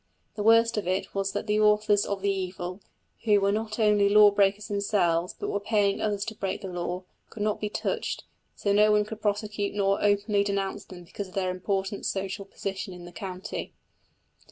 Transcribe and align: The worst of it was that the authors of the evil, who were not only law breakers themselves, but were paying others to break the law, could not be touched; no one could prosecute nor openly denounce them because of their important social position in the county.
The 0.33 0.41
worst 0.41 0.77
of 0.77 0.87
it 0.87 1.13
was 1.13 1.31
that 1.33 1.45
the 1.45 1.59
authors 1.59 2.07
of 2.07 2.23
the 2.23 2.31
evil, 2.31 2.81
who 3.25 3.39
were 3.39 3.51
not 3.51 3.77
only 3.77 4.09
law 4.09 4.31
breakers 4.31 4.67
themselves, 4.67 5.35
but 5.39 5.49
were 5.51 5.59
paying 5.59 6.01
others 6.01 6.25
to 6.25 6.33
break 6.35 6.61
the 6.61 6.69
law, 6.69 7.03
could 7.29 7.43
not 7.43 7.59
be 7.61 7.69
touched; 7.69 8.23
no 8.65 8.91
one 8.91 9.05
could 9.05 9.21
prosecute 9.21 9.75
nor 9.75 10.03
openly 10.03 10.43
denounce 10.43 10.85
them 10.85 11.03
because 11.03 11.27
of 11.27 11.35
their 11.35 11.51
important 11.51 12.07
social 12.07 12.45
position 12.45 12.95
in 12.95 13.05
the 13.05 13.11
county. 13.11 13.75